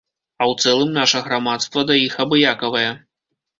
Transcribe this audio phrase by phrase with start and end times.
[0.37, 2.91] А ў цэлым наша грамадства да іх абыякавае.